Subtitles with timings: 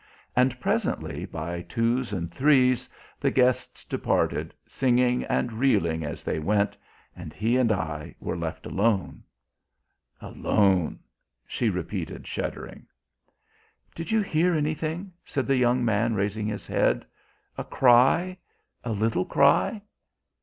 [0.35, 6.75] And presently by twos and threes the guests departed, singing and reeling as they went,
[7.15, 9.21] and he and I were left alone.
[10.19, 11.01] Alone,"
[11.47, 12.87] she repeated shuddering.
[13.93, 17.05] "Did you hear anything?" said the young man, raising his head.
[17.55, 18.37] "A cry,
[18.83, 19.83] a little cry?